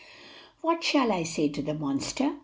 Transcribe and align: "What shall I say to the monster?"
"What 0.61 0.83
shall 0.83 1.11
I 1.11 1.21
say 1.21 1.47
to 1.49 1.61
the 1.61 1.75
monster?" 1.75 2.37